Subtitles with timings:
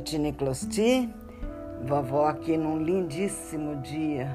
[0.00, 1.10] noite, Niclosti.
[1.82, 4.34] Vovó aqui num lindíssimo dia,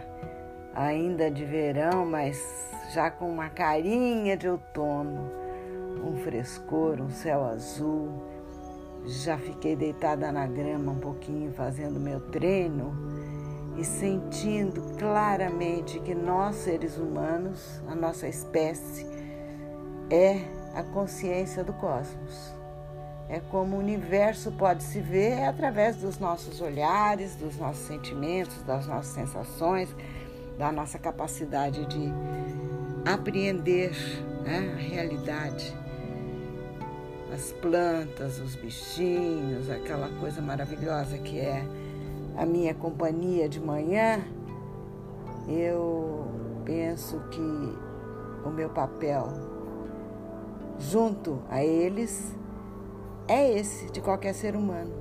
[0.76, 2.40] ainda de verão, mas
[2.94, 5.32] já com uma carinha de outono,
[6.04, 8.10] um frescor, um céu azul.
[9.06, 12.94] Já fiquei deitada na grama um pouquinho fazendo meu treino
[13.76, 19.08] e sentindo claramente que nós, seres humanos, a nossa espécie,
[20.12, 20.42] é
[20.76, 22.65] a consciência do cosmos.
[23.28, 28.86] É como o universo pode se ver através dos nossos olhares, dos nossos sentimentos, das
[28.86, 29.90] nossas sensações,
[30.60, 32.14] da nossa capacidade de
[33.04, 33.92] apreender
[34.44, 35.76] né, a realidade.
[37.34, 41.66] As plantas, os bichinhos, aquela coisa maravilhosa que é
[42.38, 44.22] a minha companhia de manhã,
[45.48, 46.28] eu
[46.64, 47.76] penso que
[48.46, 49.28] o meu papel
[50.78, 52.36] junto a eles
[53.28, 54.94] é esse de qualquer ser humano: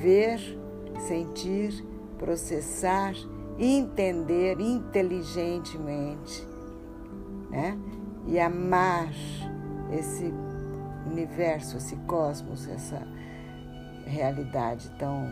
[0.00, 0.38] ver,
[1.06, 1.84] sentir,
[2.18, 3.14] processar,
[3.58, 6.46] entender inteligentemente,
[7.50, 7.78] né?
[8.26, 9.12] E amar
[9.90, 10.32] esse
[11.06, 13.06] universo, esse cosmos, essa
[14.04, 15.26] realidade tão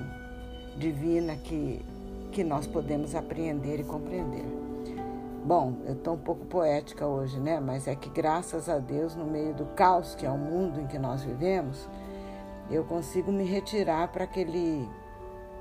[0.79, 1.85] divina que,
[2.33, 4.56] que nós podemos apreender e compreender.
[5.47, 7.61] Bom, eu estou um pouco poética hoje, né?
[7.61, 10.89] Mas é que graças a Deus, no meio do caos que é o mundo em
[10.89, 11.89] que nós vivemos,
[12.69, 14.85] eu consigo me retirar para aquele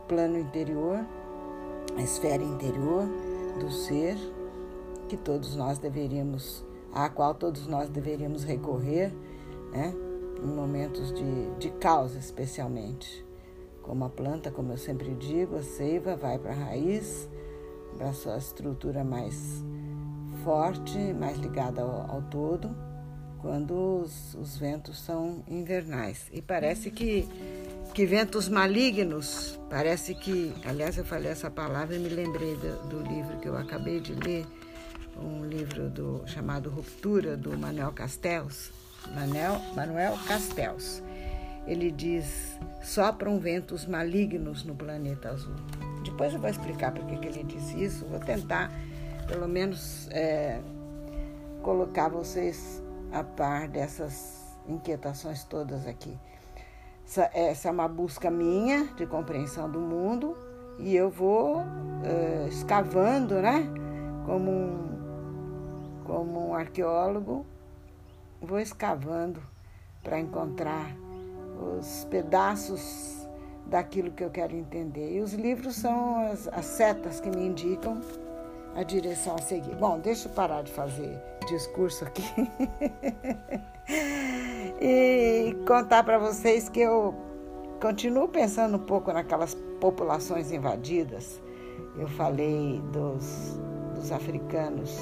[0.07, 1.05] plano interior,
[1.95, 3.07] a esfera interior
[3.59, 4.17] do ser,
[5.07, 9.13] que todos nós deveríamos, a qual todos nós deveríamos recorrer,
[9.71, 9.93] né?
[10.43, 13.23] Em momentos de, de caos, especialmente.
[13.83, 17.29] Como a planta, como eu sempre digo, a seiva vai para a raiz,
[17.95, 19.63] para a sua estrutura mais
[20.45, 22.69] forte, mais ligada ao, ao todo,
[23.41, 26.29] quando os, os, ventos são invernais.
[26.31, 27.27] E parece que,
[27.95, 30.53] que ventos malignos, parece que.
[30.63, 34.13] Aliás, eu falei essa palavra e me lembrei do, do livro que eu acabei de
[34.13, 34.45] ler,
[35.17, 38.71] um livro do, chamado Ruptura, do Manuel Castells.
[39.15, 41.01] Manuel, Manuel Castells.
[41.65, 45.55] Ele diz: sopram ventos malignos no planeta azul.
[46.03, 48.71] Depois eu vou explicar por que ele disse isso, vou tentar
[49.27, 50.59] pelo menos é,
[51.61, 52.81] colocar vocês
[53.11, 56.17] a par dessas inquietações todas aqui.
[57.05, 60.35] Essa, essa é uma busca minha de compreensão do mundo
[60.79, 61.63] e eu vou
[62.03, 63.67] é, escavando, né?
[64.25, 67.45] Como um, como um arqueólogo,
[68.41, 69.41] vou escavando
[70.03, 70.95] para encontrar
[71.77, 73.27] os pedaços
[73.67, 75.15] daquilo que eu quero entender.
[75.15, 78.01] E os livros são as, as setas que me indicam
[78.75, 79.75] a direção a seguir.
[79.75, 82.23] Bom, deixa eu parar de fazer discurso aqui
[84.81, 87.15] e contar para vocês que eu
[87.79, 91.41] continuo pensando um pouco naquelas populações invadidas.
[91.97, 93.59] Eu falei dos,
[93.95, 94.97] dos africanos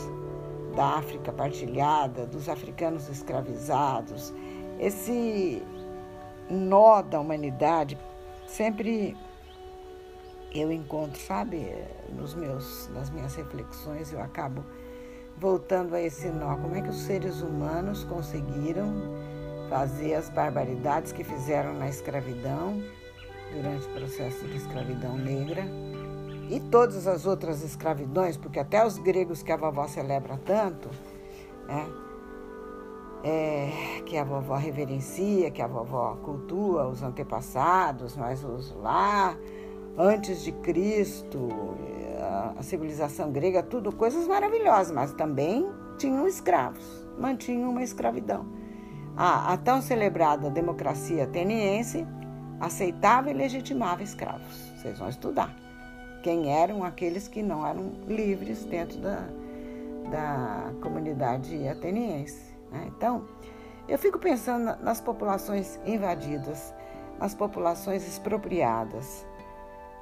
[0.75, 4.33] da África partilhada, dos africanos escravizados.
[4.79, 5.63] Esse
[6.49, 7.97] nó da humanidade
[8.47, 9.15] sempre
[10.53, 11.67] eu encontro, sabe,
[12.09, 14.63] nos meus, nas minhas reflexões, eu acabo
[15.37, 16.55] voltando a esse nó.
[16.57, 18.93] Como é que os seres humanos conseguiram
[19.69, 22.81] fazer as barbaridades que fizeram na escravidão,
[23.53, 25.63] durante o processo de escravidão negra,
[26.49, 30.89] e todas as outras escravidões, porque até os gregos que a vovó celebra tanto,
[31.67, 31.87] né,
[33.23, 39.35] é, que a vovó reverencia, que a vovó cultua os antepassados, nós os lá
[39.97, 41.49] antes de Cristo,
[42.57, 48.45] a civilização grega, tudo coisas maravilhosas, mas também tinham escravos, mantinham uma escravidão.
[49.15, 52.05] A, a tão celebrada democracia ateniense
[52.59, 54.71] aceitava e legitimava escravos.
[54.77, 55.55] Vocês vão estudar.
[56.23, 59.27] Quem eram aqueles que não eram livres dentro da,
[60.09, 62.55] da comunidade ateniense.
[62.71, 62.89] Né?
[62.95, 63.25] Então,
[63.87, 66.73] eu fico pensando nas populações invadidas,
[67.19, 69.25] nas populações expropriadas,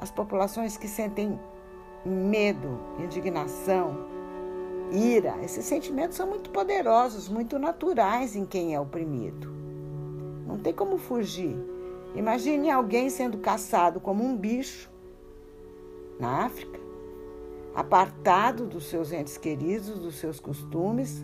[0.02, 1.40] as populações que sentem
[2.04, 4.08] medo, indignação,
[4.92, 9.54] ira, esses sentimentos são muito poderosos, muito naturais em quem é oprimido.
[10.48, 11.56] Não tem como fugir.
[12.16, 14.92] Imagine alguém sendo caçado como um bicho
[16.20, 16.80] na África,
[17.76, 21.24] apartado dos seus entes queridos, dos seus costumes,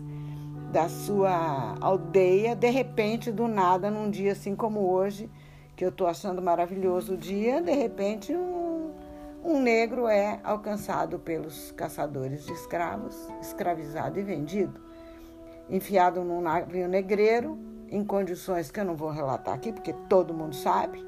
[0.72, 5.28] da sua aldeia, de repente, do nada, num dia assim como hoje,
[5.76, 8.67] que eu estou achando maravilhoso o dia, de repente um
[9.48, 14.78] um negro é alcançado pelos caçadores de escravos, escravizado e vendido,
[15.70, 17.58] enfiado num navio negreiro,
[17.88, 21.02] em condições que eu não vou relatar aqui, porque todo mundo sabe,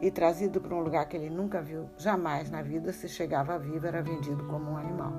[0.00, 3.84] e trazido para um lugar que ele nunca viu jamais na vida, se chegava vivo,
[3.84, 5.12] era vendido como um animal.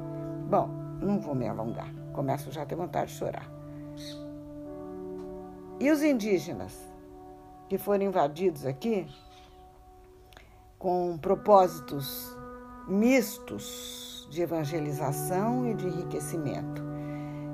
[0.49, 0.69] Bom,
[1.01, 3.51] não vou me alongar, começo já a ter vontade de chorar.
[5.81, 6.79] E os indígenas
[7.67, 9.05] que foram invadidos aqui
[10.81, 12.35] com propósitos
[12.87, 16.81] mistos de evangelização e de enriquecimento.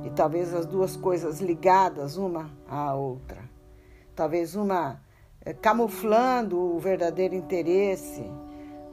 [0.06, 3.42] E talvez as duas coisas ligadas uma à outra.
[4.16, 5.02] Talvez uma
[5.42, 8.32] é, camuflando o verdadeiro interesse.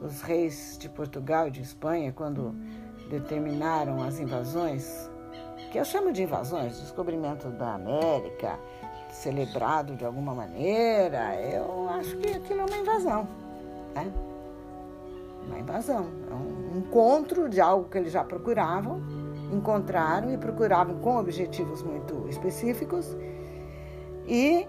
[0.01, 2.53] Os reis de Portugal e de Espanha, quando
[3.09, 5.09] determinaram as invasões,
[5.71, 8.59] que eu chamo de invasões, descobrimento da América,
[9.09, 13.45] celebrado de alguma maneira, eu acho que aquilo é uma invasão.
[13.95, 14.11] Né?
[15.47, 16.07] Uma invasão.
[16.29, 19.01] É um encontro de algo que eles já procuravam,
[19.51, 23.15] encontraram e procuravam com objetivos muito específicos.
[24.27, 24.67] E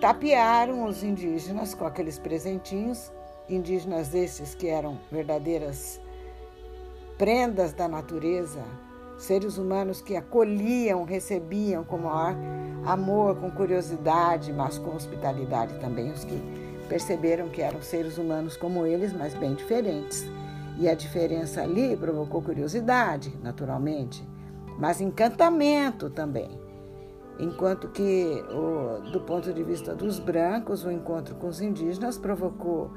[0.00, 3.12] tapearam os indígenas com aqueles presentinhos,
[3.48, 6.00] indígenas estes que eram verdadeiras
[7.16, 8.62] prendas da natureza,
[9.16, 12.34] seres humanos que acolhiam, recebiam com maior
[12.84, 18.86] amor, com curiosidade, mas com hospitalidade também, os que perceberam que eram seres humanos como
[18.86, 20.24] eles, mas bem diferentes.
[20.78, 24.26] E a diferença ali provocou curiosidade, naturalmente,
[24.78, 26.50] mas encantamento também.
[27.38, 32.90] Enquanto que, o, do ponto de vista dos brancos, o encontro com os indígenas provocou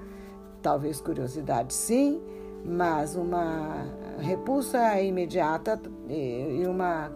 [0.62, 2.22] talvez curiosidade, sim,
[2.64, 3.86] mas uma
[4.20, 5.80] repulsa imediata
[6.10, 7.12] e uma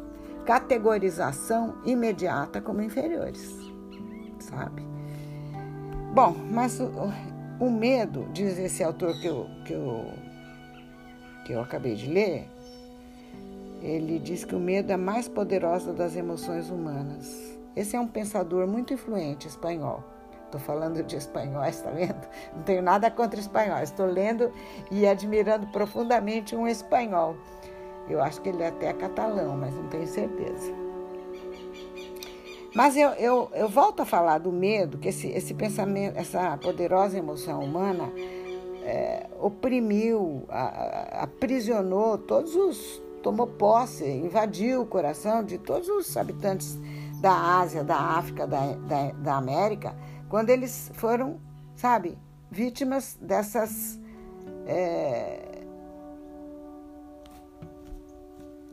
[0.45, 3.55] categorização imediata como inferiores,
[4.39, 4.90] sabe?
[6.13, 6.89] Bom, mas o,
[7.57, 10.11] o medo, diz esse autor que eu, que, eu,
[11.45, 12.49] que eu acabei de ler,
[13.81, 17.57] ele diz que o medo é a mais poderosa das emoções humanas.
[17.77, 20.03] Esse é um pensador muito influente espanhol.
[20.45, 22.27] Estou falando de espanhóis, está vendo?
[22.53, 23.89] Não tenho nada contra espanhóis.
[23.89, 24.51] Estou lendo
[24.91, 27.37] e admirando profundamente um espanhol.
[28.09, 30.80] Eu acho que ele é até catalão, mas não tenho certeza.
[32.73, 37.17] Mas eu, eu, eu volto a falar do medo, que esse, esse pensamento, essa poderosa
[37.17, 38.11] emoção humana
[38.83, 46.17] é, oprimiu, a, a, aprisionou todos os tomou posse, invadiu o coração de todos os
[46.17, 46.79] habitantes
[47.21, 49.95] da Ásia, da África, da, da, da América,
[50.27, 51.39] quando eles foram,
[51.75, 52.17] sabe,
[52.49, 53.99] vítimas dessas.
[54.65, 55.50] É,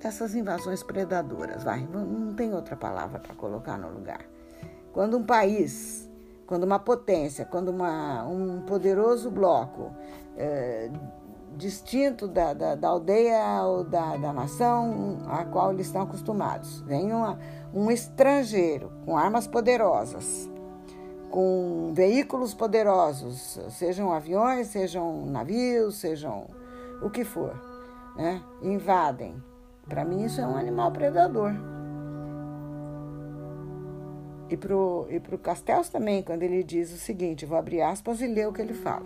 [0.01, 4.25] dessas invasões predadoras, vai, não tem outra palavra para colocar no lugar.
[4.93, 6.09] Quando um país,
[6.47, 9.93] quando uma potência, quando uma, um poderoso bloco
[10.37, 10.91] é,
[11.57, 16.81] distinto da, da, da aldeia ou da, da, nação a qual eles estão acostumados.
[16.83, 17.39] Vem uma,
[17.75, 20.49] um estrangeiro com armas poderosas,
[21.31, 26.47] com veículos poderosos, sejam aviões, sejam navios, sejam
[27.03, 27.55] o que for,
[28.17, 28.43] né?
[28.63, 29.43] invadem.
[29.89, 31.53] Para mim, isso é um animal predador.
[34.51, 38.49] E para o Castells também, quando ele diz o seguinte: vou abrir aspas e ler
[38.49, 39.05] o que ele fala.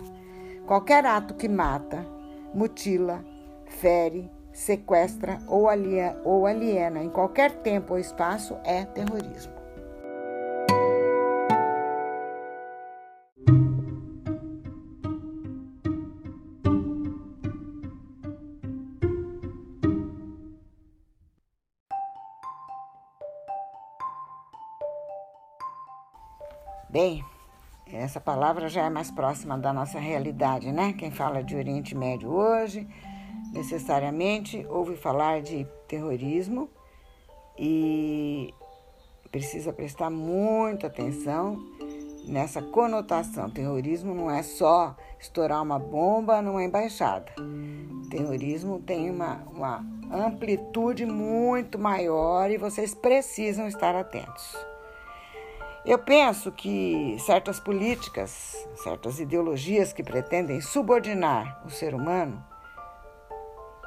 [0.66, 2.06] Qualquer ato que mata,
[2.54, 3.24] mutila,
[3.66, 9.61] fere, sequestra ou aliena, ou aliena em qualquer tempo ou espaço é terrorismo.
[26.92, 27.24] Bem,
[27.90, 30.92] essa palavra já é mais próxima da nossa realidade, né?
[30.92, 32.86] Quem fala de Oriente Médio hoje,
[33.50, 36.68] necessariamente ouve falar de terrorismo
[37.58, 38.52] e
[39.30, 41.56] precisa prestar muita atenção
[42.28, 43.48] nessa conotação.
[43.48, 47.32] Terrorismo não é só estourar uma bomba numa embaixada.
[48.10, 49.82] Terrorismo tem uma, uma
[50.12, 54.71] amplitude muito maior e vocês precisam estar atentos.
[55.84, 62.44] Eu penso que certas políticas, certas ideologias que pretendem subordinar o ser humano,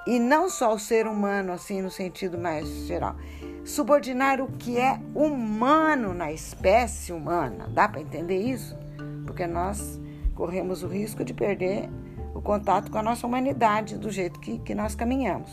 [0.05, 3.15] e não só o ser humano, assim, no sentido mais geral,
[3.63, 7.67] subordinar o que é humano na espécie humana.
[7.69, 8.77] Dá para entender isso?
[9.25, 9.99] Porque nós
[10.35, 11.89] corremos o risco de perder
[12.35, 15.49] o contato com a nossa humanidade do jeito que, que nós caminhamos.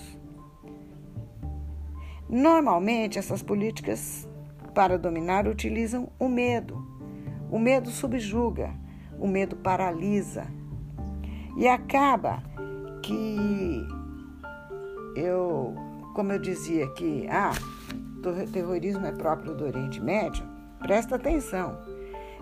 [2.28, 4.28] Normalmente, essas políticas
[4.74, 6.86] para dominar, utilizam o medo.
[7.50, 8.74] O medo subjuga,
[9.18, 10.46] o medo paralisa.
[11.56, 12.42] E acaba
[13.02, 13.86] que
[15.14, 15.74] eu,
[16.14, 17.52] como eu dizia que ah,
[18.52, 20.44] terrorismo é próprio do Oriente Médio,
[20.78, 21.76] presta atenção.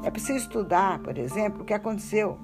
[0.03, 2.39] É preciso estudar, por exemplo, o que aconteceu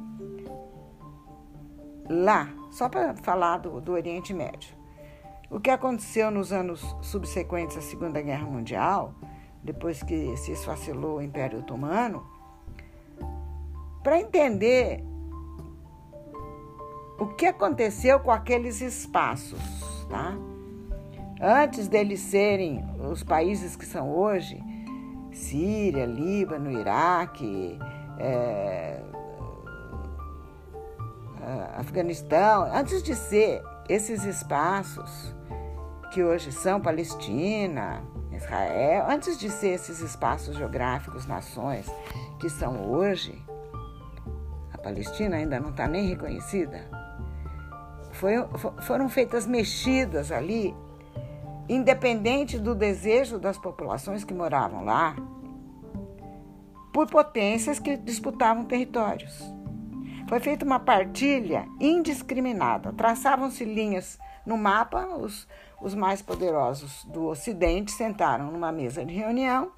[2.08, 4.74] lá, só para falar do, do Oriente Médio,
[5.50, 9.14] o que aconteceu nos anos subsequentes à Segunda Guerra Mundial,
[9.66, 12.24] depois que se esfacelou o Império Otomano,
[14.02, 15.04] para entender
[17.18, 19.60] o que aconteceu com aqueles espaços,
[20.08, 20.34] tá?
[21.40, 24.62] Antes deles serem os países que são hoje,
[25.32, 27.78] Síria, Líbano, Iraque,
[28.18, 29.02] é,
[31.76, 35.34] Afeganistão, antes de ser esses espaços
[36.12, 38.02] que hoje são Palestina,
[38.36, 41.86] Israel, antes de ser esses espaços geográficos, nações
[42.38, 43.40] que são hoje,
[44.72, 46.88] a Palestina ainda não está nem reconhecida,
[48.12, 48.34] foi,
[48.82, 50.74] foram feitas mexidas ali,
[51.68, 55.16] independente do desejo das populações que moravam lá,
[56.92, 59.54] por potências que disputavam territórios.
[60.28, 62.92] Foi feita uma partilha indiscriminada.
[62.92, 65.46] Traçavam-se linhas no mapa, os,
[65.80, 69.70] os mais poderosos do Ocidente sentaram numa mesa de reunião,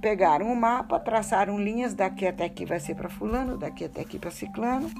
[0.00, 4.18] pegaram o mapa, traçaram linhas daqui até aqui vai ser para Fulano, daqui até aqui
[4.18, 4.90] para Ciclano,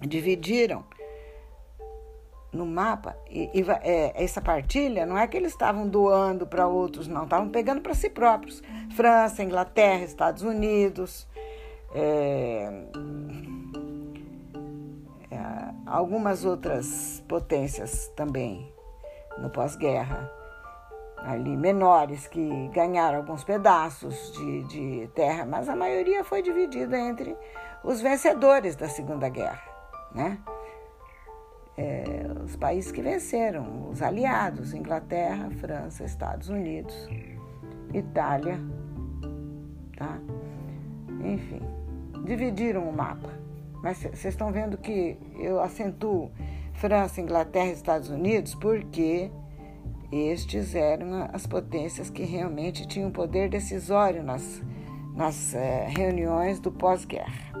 [0.00, 0.84] dividiram
[2.52, 3.16] no mapa.
[3.28, 7.50] E, e é, essa partilha não é que eles estavam doando para outros, não, estavam
[7.50, 8.62] pegando para si próprios.
[8.96, 11.28] França, Inglaterra, Estados Unidos,
[11.94, 12.86] é,
[15.30, 15.38] é,
[15.86, 18.72] algumas outras potências também
[19.38, 20.30] no pós-guerra,
[21.18, 27.36] ali menores, que ganharam alguns pedaços de, de terra, mas a maioria foi dividida entre
[27.82, 29.62] os vencedores da Segunda Guerra,
[30.14, 30.38] né?
[31.76, 32.04] É,
[32.44, 37.08] os países que venceram, os aliados, Inglaterra, França, Estados Unidos,
[37.92, 38.60] Itália,
[39.96, 40.18] tá?
[41.24, 41.74] Enfim
[42.24, 43.30] dividiram o mapa.
[43.82, 46.30] Mas vocês estão vendo que eu acentuo
[46.74, 49.30] França, Inglaterra e Estados Unidos porque
[50.12, 54.62] estes eram as potências que realmente tinham poder decisório nas,
[55.14, 57.52] nas eh, reuniões do pós-guerra.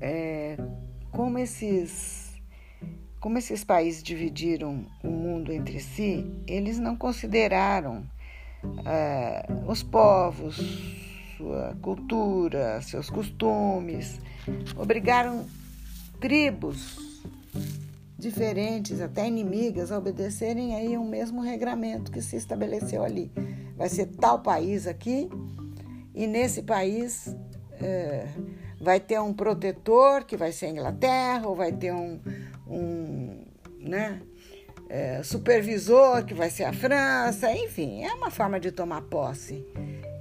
[0.00, 0.56] É,
[1.10, 2.32] como, esses,
[3.20, 8.04] como esses países dividiram o mundo entre si, eles não consideraram
[8.84, 10.56] é, os povos,
[11.36, 14.20] sua cultura, seus costumes,
[14.76, 15.46] obrigaram
[16.20, 17.22] tribos
[18.18, 23.30] diferentes, até inimigas, a obedecerem aí um mesmo regramento que se estabeleceu ali.
[23.76, 25.30] Vai ser tal país aqui,
[26.12, 27.32] e nesse país
[27.80, 28.26] é,
[28.80, 32.20] vai ter um protetor que vai ser a Inglaterra, ou vai ter um,
[32.66, 33.44] um
[33.80, 34.20] né,
[34.88, 39.64] é, supervisor que vai ser a França, enfim, é uma forma de tomar posse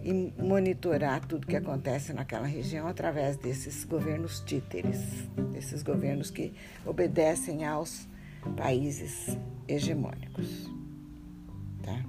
[0.04, 5.00] e monitorar tudo que acontece naquela região através desses governos títeres,
[5.52, 6.54] desses governos que
[6.86, 8.08] obedecem aos
[8.56, 9.38] países
[9.68, 10.70] hegemônicos.
[11.84, 12.06] Tá?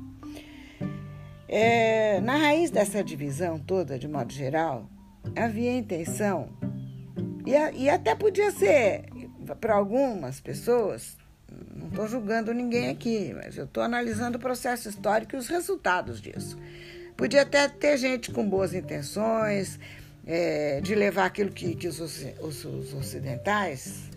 [1.49, 4.89] É, na raiz dessa divisão toda, de modo geral,
[5.37, 6.49] havia intenção,
[7.47, 9.05] e, e até podia ser
[9.61, 11.17] para algumas pessoas,
[11.75, 16.21] não estou julgando ninguém aqui, mas eu estou analisando o processo histórico e os resultados
[16.21, 16.59] disso.
[17.17, 19.79] Podia até ter gente com boas intenções,
[20.27, 24.11] é, de levar aquilo que, que os, os, os ocidentais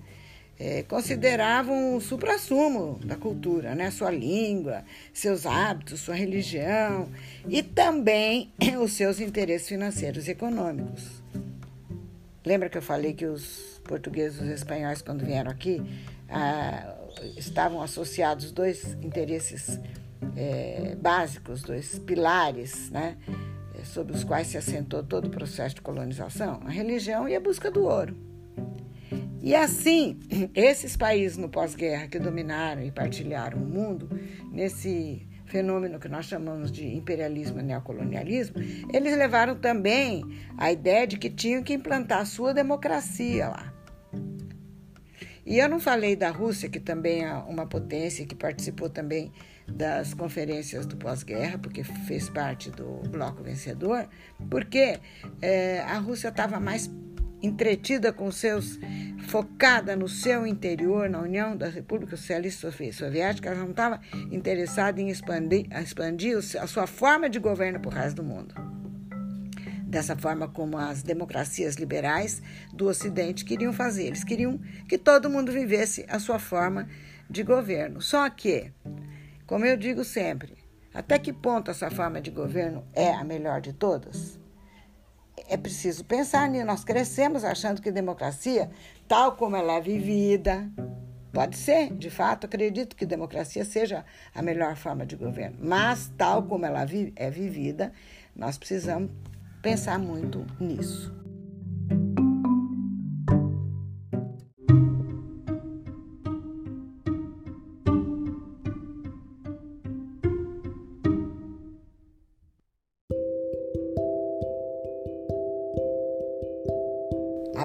[0.63, 3.89] é, consideravam o supra-sumo da cultura, né?
[3.89, 7.09] sua língua, seus hábitos, sua religião
[7.49, 11.23] e também os seus interesses financeiros e econômicos.
[12.45, 15.81] Lembra que eu falei que os portugueses e os espanhóis, quando vieram aqui,
[16.29, 16.95] ah,
[17.35, 19.79] estavam associados dois interesses
[20.37, 23.17] é, básicos, dois pilares, né?
[23.83, 26.61] sobre os quais se assentou todo o processo de colonização?
[26.65, 28.30] A religião e a busca do ouro.
[29.41, 30.19] E assim,
[30.53, 34.09] esses países no pós-guerra que dominaram e partilharam o mundo,
[34.51, 38.55] nesse fenômeno que nós chamamos de imperialismo e neocolonialismo,
[38.93, 40.23] eles levaram também
[40.57, 43.73] a ideia de que tinham que implantar a sua democracia lá.
[45.45, 49.31] E eu não falei da Rússia, que também é uma potência que participou também
[49.67, 54.07] das conferências do pós-guerra, porque fez parte do bloco vencedor,
[54.49, 54.99] porque
[55.41, 56.89] é, a Rússia estava mais
[57.41, 58.79] entretida com seus
[59.27, 65.09] focada no seu interior, na União da República Socialista Soviética, ela não estava interessada em
[65.09, 68.53] expandir, expandir a sua forma de governo para o resto do mundo.
[69.85, 72.41] dessa forma como as democracias liberais
[72.73, 74.05] do Ocidente queriam fazer.
[74.05, 74.57] Eles queriam
[74.87, 76.87] que todo mundo vivesse a sua forma
[77.29, 78.01] de governo.
[78.01, 78.71] Só que,
[79.45, 80.55] como eu digo sempre,
[80.93, 84.40] até que ponto essa forma de governo é a melhor de todas?
[85.47, 86.65] É preciso pensar nisso.
[86.65, 88.69] Nós crescemos achando que democracia,
[89.07, 90.69] tal como ela é vivida,
[91.31, 96.43] pode ser, de fato, acredito que democracia seja a melhor forma de governo, mas tal
[96.43, 97.91] como ela é vivida,
[98.35, 99.11] nós precisamos
[99.61, 101.13] pensar muito nisso.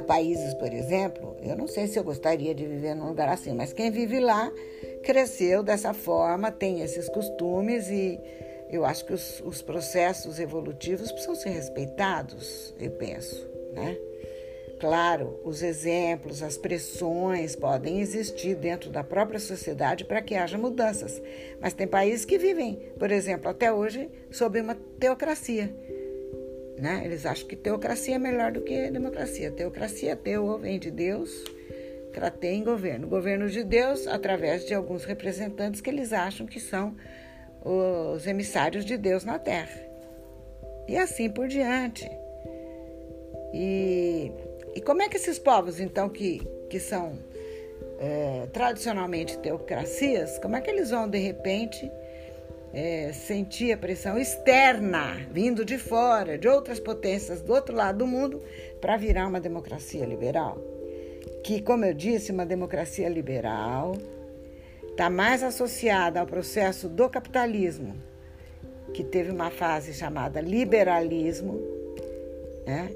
[0.06, 3.72] Países, por exemplo, eu não sei se eu gostaria de viver num lugar assim, mas
[3.72, 4.50] quem vive lá
[5.02, 8.18] cresceu dessa forma, tem esses costumes e
[8.70, 13.96] eu acho que os, os processos evolutivos precisam ser respeitados, eu penso, né?
[14.78, 21.22] Claro, os exemplos, as pressões podem existir dentro da própria sociedade para que haja mudanças,
[21.60, 25.74] mas tem países que vivem, por exemplo, até hoje, sob uma teocracia.
[26.78, 27.02] Né?
[27.04, 29.50] Eles acham que teocracia é melhor do que democracia.
[29.50, 31.30] Teocracia, teu, vem de Deus,
[32.12, 33.08] cratei em governo.
[33.08, 36.94] Governo de Deus através de alguns representantes que eles acham que são
[37.64, 39.80] os emissários de Deus na terra.
[40.86, 42.08] E assim por diante.
[43.52, 44.30] E,
[44.74, 47.18] e como é que esses povos, então, que, que são
[47.98, 51.90] é, tradicionalmente teocracias, como é que eles vão, de repente,
[52.76, 58.06] é, sentir a pressão externa, vindo de fora, de outras potências do outro lado do
[58.06, 58.42] mundo,
[58.82, 60.58] para virar uma democracia liberal?
[61.42, 63.96] Que, como eu disse, uma democracia liberal
[64.90, 67.96] está mais associada ao processo do capitalismo,
[68.92, 71.58] que teve uma fase chamada liberalismo,
[72.66, 72.90] né?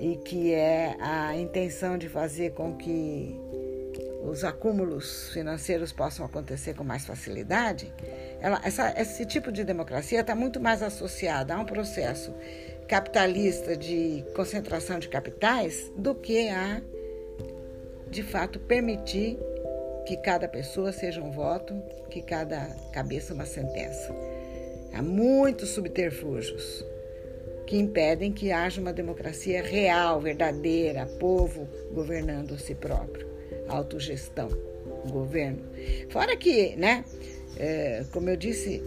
[0.00, 3.38] e que é a intenção de fazer com que
[4.22, 7.92] os acúmulos financeiros possam acontecer com mais facilidade,
[8.40, 12.34] ela, essa, esse tipo de democracia está muito mais associada a um processo
[12.86, 16.80] capitalista de concentração de capitais do que a,
[18.10, 19.38] de fato, permitir
[20.06, 21.74] que cada pessoa seja um voto,
[22.10, 24.14] que cada cabeça uma sentença.
[24.94, 26.84] Há muitos subterfúgios
[27.66, 33.26] que impedem que haja uma democracia real, verdadeira, povo governando a si próprio,
[33.68, 34.48] autogestão,
[35.10, 35.64] governo.
[36.08, 37.04] Fora que, né,
[37.56, 38.82] é, como eu disse,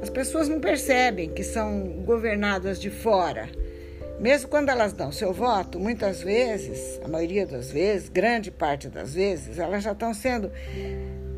[0.00, 3.48] as pessoas não percebem que são governadas de fora
[4.20, 9.14] mesmo quando elas dão seu voto, muitas vezes, a maioria das vezes, grande parte das
[9.14, 10.52] vezes, elas já estão sendo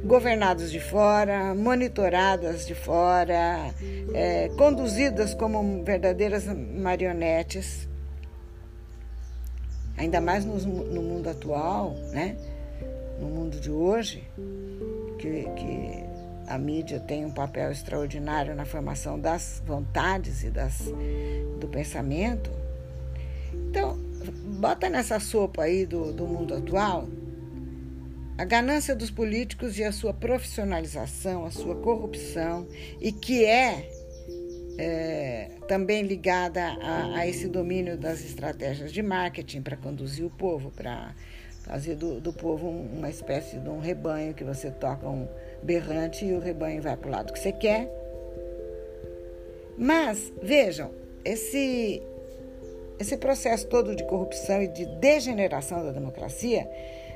[0.04, 3.72] governadas de fora, monitoradas de fora,
[4.12, 7.88] é, conduzidas como verdadeiras marionetes.
[9.96, 12.36] Ainda mais no, no, mundo atual, né?
[13.20, 14.28] no mundo de hoje,
[15.22, 16.04] que, que
[16.48, 20.92] a mídia tem um papel extraordinário na formação das vontades e das,
[21.60, 22.50] do pensamento.
[23.70, 23.96] Então,
[24.58, 27.08] bota nessa sopa aí do, do mundo atual
[28.36, 32.66] a ganância dos políticos e a sua profissionalização, a sua corrupção,
[33.00, 33.88] e que é,
[34.78, 40.72] é também ligada a, a, esse domínio das estratégias de marketing para conduzir o povo,
[40.72, 41.14] para
[41.62, 45.28] fazer do, do povo uma espécie de um rebanho que você toca um
[45.62, 47.90] berrante e o rebanho vai para o lado que você quer.
[49.76, 50.90] Mas, vejam,
[51.24, 52.02] esse
[52.98, 56.70] esse processo todo de corrupção e de degeneração da democracia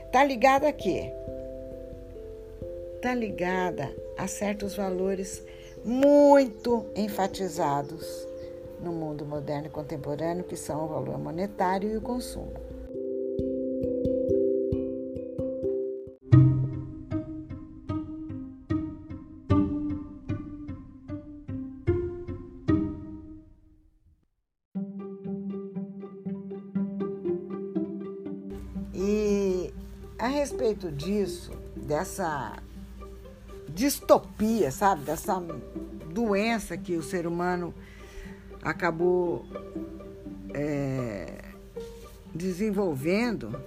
[0.04, 1.12] está ligado a quê?
[2.96, 5.44] Está ligada a certos valores
[5.84, 8.26] muito enfatizados
[8.80, 12.65] no mundo moderno e contemporâneo, que são o valor monetário e o consumo.
[30.36, 32.56] Respeito disso, dessa
[33.68, 35.02] distopia, sabe?
[35.02, 35.42] Dessa
[36.12, 37.74] doença que o ser humano
[38.62, 39.46] acabou
[40.54, 41.42] é,
[42.34, 43.58] desenvolvendo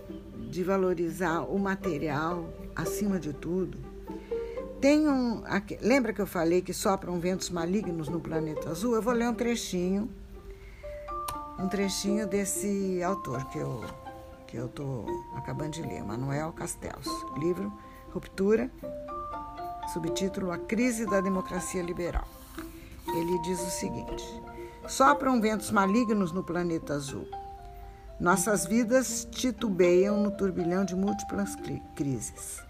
[0.50, 3.78] de valorizar o material acima de tudo.
[4.80, 5.44] Tem um.
[5.82, 8.96] Lembra que eu falei que sopram ventos malignos no planeta azul?
[8.96, 10.10] Eu vou ler um trechinho,
[11.60, 13.84] um trechinho desse autor que eu
[14.50, 15.06] que eu estou
[15.40, 17.74] acabando de ler, Manuel Castells, livro
[18.14, 18.70] Ruptura,
[19.92, 22.28] subtítulo A Crise da Democracia Liberal.
[23.08, 24.24] Ele diz o seguinte:
[24.88, 27.28] Sopram ventos malignos no planeta azul.
[28.20, 31.56] Nossas vidas titubeiam no turbilhão de múltiplas
[31.96, 32.62] crises.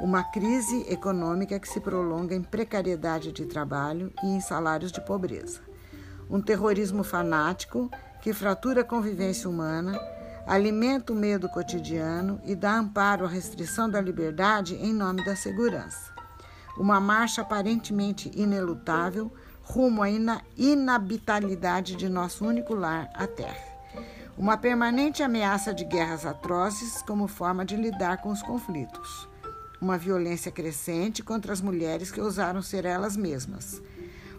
[0.00, 5.60] Uma crise econômica que se prolonga em precariedade de trabalho e em salários de pobreza.
[6.28, 7.90] Um terrorismo fanático
[8.22, 10.00] que fratura a convivência humana,
[10.46, 16.12] alimenta o medo cotidiano e dá amparo à restrição da liberdade em nome da segurança.
[16.76, 20.08] Uma marcha aparentemente inelutável rumo à
[20.56, 23.74] inabitabilidade de nosso único lar, a Terra.
[24.36, 29.28] Uma permanente ameaça de guerras atrozes como forma de lidar com os conflitos,
[29.80, 33.80] uma violência crescente contra as mulheres que ousaram ser elas mesmas,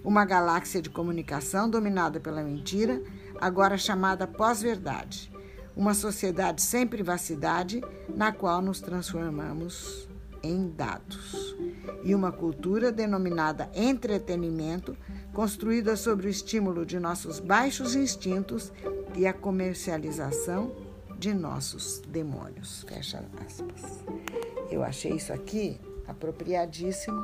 [0.03, 3.01] uma galáxia de comunicação dominada pela mentira,
[3.39, 5.31] agora chamada pós-verdade,
[5.75, 7.81] uma sociedade sem privacidade
[8.15, 10.07] na qual nos transformamos
[10.41, 11.55] em dados,
[12.03, 14.95] e uma cultura denominada entretenimento,
[15.33, 18.71] construída sobre o estímulo de nossos baixos instintos
[19.15, 20.71] e a comercialização
[21.17, 22.83] de nossos demônios.
[22.87, 24.03] Fecha aspas.
[24.69, 27.21] Eu achei isso aqui apropriadíssimo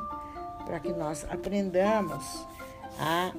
[0.66, 2.24] para que nós aprendamos
[2.98, 3.32] a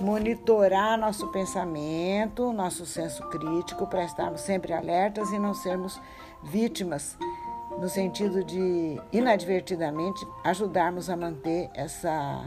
[0.00, 6.00] monitorar nosso pensamento, nosso senso crítico, para estarmos sempre alertas e não sermos
[6.42, 7.16] vítimas
[7.78, 12.42] no sentido de inadvertidamente ajudarmos a manter essa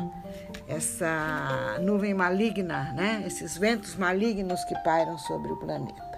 [0.67, 3.23] essa nuvem maligna, né?
[3.25, 6.10] Esses ventos malignos que pairam sobre o planeta.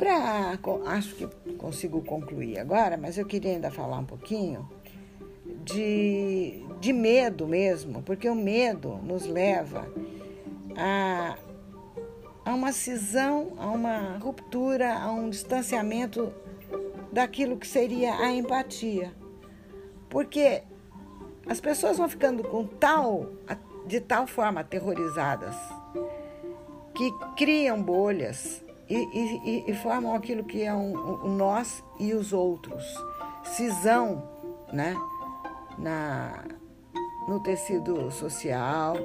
[0.00, 0.58] Para.
[0.86, 4.66] Acho que consigo concluir agora, mas eu queria ainda falar um pouquinho
[5.62, 9.86] de, de medo mesmo, porque o medo nos leva
[10.74, 11.36] a,
[12.46, 16.32] a uma cisão, a uma ruptura, a um distanciamento
[17.12, 19.12] daquilo que seria a empatia.
[20.08, 20.62] Porque
[21.46, 23.32] as pessoas vão ficando com tal,
[23.86, 25.54] de tal forma aterrorizadas
[26.94, 32.32] que criam bolhas e, e, e formam aquilo que é um, um nós e os
[32.32, 32.84] outros.
[33.44, 34.22] Cisão,
[34.72, 34.94] né?
[35.80, 36.44] na,
[37.26, 38.96] no tecido social,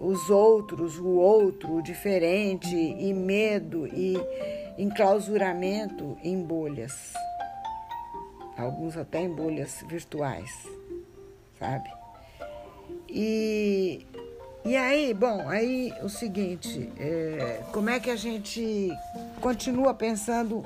[0.00, 4.16] os outros, o outro, o diferente, e medo e
[4.78, 7.12] enclausuramento em bolhas.
[8.56, 10.50] Alguns até em bolhas virtuais,
[11.58, 11.90] sabe?
[13.08, 14.06] E,
[14.64, 18.90] e aí, bom, aí o seguinte, é, como é que a gente
[19.40, 20.64] continua pensando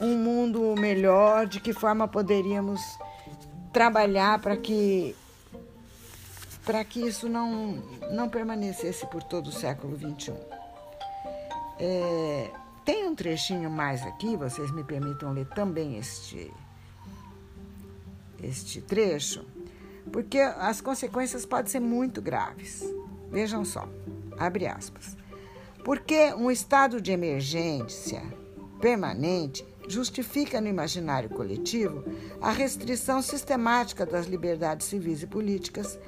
[0.00, 2.80] um mundo melhor, de que forma poderíamos
[3.72, 5.14] trabalhar para que
[6.64, 7.76] para que isso não,
[8.10, 10.32] não permanecesse por todo o século XXI.
[11.78, 12.50] É,
[12.84, 16.52] tem um trechinho mais aqui, vocês me permitam ler também este,
[18.42, 19.44] este trecho,
[20.12, 22.82] porque as consequências podem ser muito graves.
[23.30, 23.88] Vejam só,
[24.38, 25.16] abre aspas.
[25.84, 28.22] Porque um estado de emergência
[28.80, 32.04] permanente justifica no imaginário coletivo
[32.40, 35.98] a restrição sistemática das liberdades civis e políticas,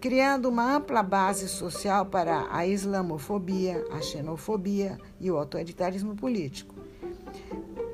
[0.00, 6.74] criando uma ampla base social para a islamofobia, a xenofobia e o autoritarismo político.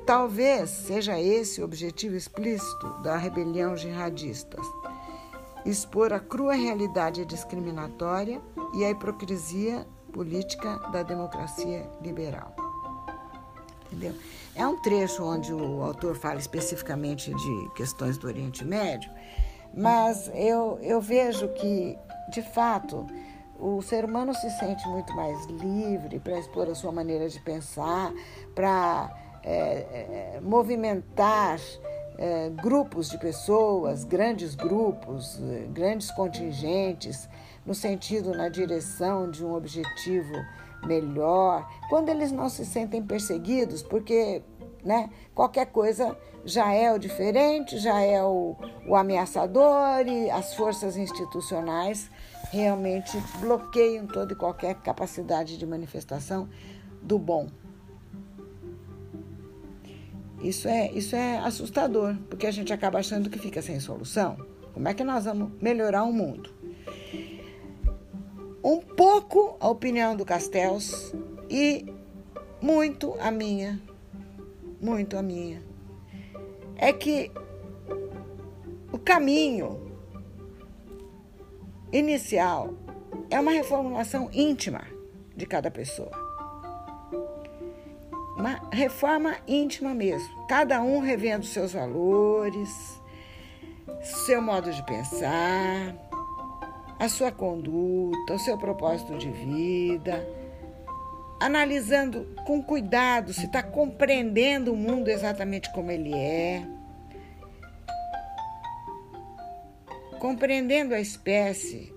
[0.05, 4.57] Talvez seja esse o objetivo explícito da rebelião jihadista:
[5.65, 8.41] expor a crua realidade discriminatória
[8.73, 12.55] e a hipocrisia política da democracia liberal.
[13.85, 14.13] Entendeu?
[14.55, 19.11] É um trecho onde o autor fala especificamente de questões do Oriente Médio,
[19.75, 21.97] mas eu, eu vejo que,
[22.31, 23.05] de fato,
[23.59, 28.13] o ser humano se sente muito mais livre para expor a sua maneira de pensar,
[28.55, 29.11] para
[29.43, 31.59] é, é, movimentar
[32.19, 35.39] é, grupos de pessoas, grandes grupos,
[35.71, 37.29] grandes contingentes,
[37.65, 40.33] no sentido, na direção de um objetivo
[40.85, 44.43] melhor, quando eles não se sentem perseguidos, porque
[44.83, 48.55] né, qualquer coisa já é o diferente, já é o,
[48.85, 52.09] o ameaçador e as forças institucionais
[52.51, 56.49] realmente bloqueiam toda e qualquer capacidade de manifestação
[57.01, 57.47] do bom.
[60.41, 64.37] Isso é, isso é assustador, porque a gente acaba achando que fica sem solução.
[64.73, 66.59] Como é que nós vamos melhorar o mundo?
[68.63, 71.13] um pouco a opinião do Castells
[71.49, 71.85] e
[72.61, 73.81] muito a minha,
[74.81, 75.63] muito a minha.
[76.75, 77.31] É que
[78.91, 79.91] o caminho
[81.91, 82.73] inicial
[83.29, 84.81] é uma reformulação íntima
[85.35, 86.28] de cada pessoa.
[88.39, 90.47] Uma reforma íntima mesmo.
[90.47, 92.69] Cada um revendo seus valores,
[94.25, 95.93] seu modo de pensar,
[96.97, 100.25] a sua conduta, o seu propósito de vida,
[101.37, 106.65] analisando com cuidado se está compreendendo o mundo exatamente como ele é,
[110.17, 111.93] compreendendo a espécie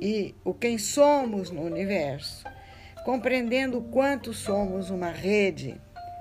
[0.00, 2.44] e o quem somos no universo,
[3.04, 5.80] compreendendo o quanto somos uma rede,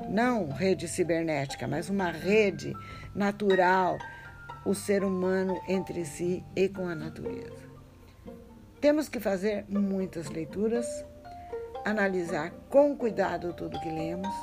[0.09, 2.75] não rede cibernética, mas uma rede
[3.13, 3.97] natural,
[4.65, 7.69] o ser humano entre si e com a natureza.
[8.79, 10.87] Temos que fazer muitas leituras,
[11.85, 14.33] analisar com cuidado tudo que lemos,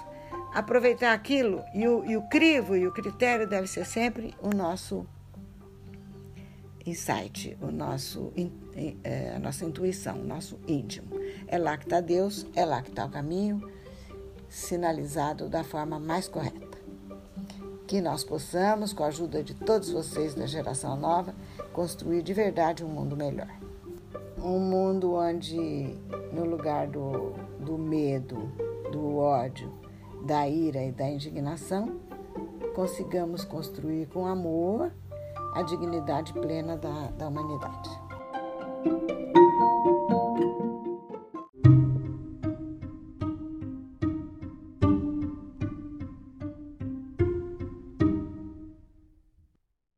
[0.52, 5.06] aproveitar aquilo e o, e o crivo e o critério deve ser sempre o nosso
[6.86, 8.32] insight, o nosso,
[9.04, 11.17] é, a nossa intuição, o nosso íntimo.
[11.50, 13.66] É lá que está Deus, é lá que está o caminho,
[14.50, 16.78] sinalizado da forma mais correta.
[17.86, 21.34] Que nós possamos, com a ajuda de todos vocês da geração nova,
[21.72, 23.48] construir de verdade um mundo melhor.
[24.36, 25.96] Um mundo onde,
[26.32, 28.52] no lugar do, do medo,
[28.92, 29.72] do ódio,
[30.26, 31.98] da ira e da indignação,
[32.74, 34.92] consigamos construir com amor
[35.54, 37.90] a dignidade plena da, da humanidade.